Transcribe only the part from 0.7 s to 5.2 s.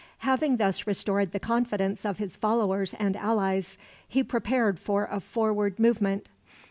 restored the confidence of his followers and allies, he prepared for a